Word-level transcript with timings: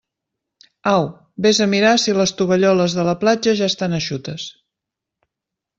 Au, 0.91 1.05
vés 1.47 1.59
a 1.65 1.67
mirar 1.75 1.93
si 2.05 2.15
les 2.21 2.33
tovalloles 2.41 2.99
de 3.01 3.07
la 3.11 3.17
platja 3.25 3.57
ja 3.61 3.73
estan 3.75 3.97
eixutes. 4.01 4.49